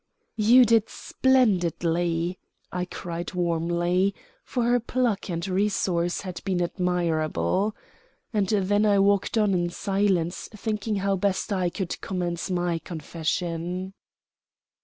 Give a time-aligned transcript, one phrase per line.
[0.37, 2.39] "You did splendidly!"
[2.71, 7.75] I cried warmly; for her pluck and resource had been admirable.
[8.33, 13.93] And then I walked on in silence thinking how best I could commence my confession.